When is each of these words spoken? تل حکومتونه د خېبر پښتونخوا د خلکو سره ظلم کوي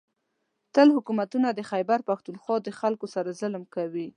تل 0.73 0.87
حکومتونه 0.95 1.47
د 1.53 1.59
خېبر 1.69 1.99
پښتونخوا 2.09 2.55
د 2.63 2.69
خلکو 2.79 3.05
سره 3.15 3.35
ظلم 3.41 3.63
کوي 3.75 4.07